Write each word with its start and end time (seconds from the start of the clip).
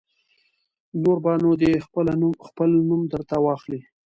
نور 1.01 1.17
به 1.23 1.31
نو 1.43 1.51
دی 1.61 1.71
خپله 1.85 2.11
خپل 2.47 2.69
نوم 2.89 3.01
در 3.11 3.21
ته 3.29 3.35
واخلي. 3.43 3.79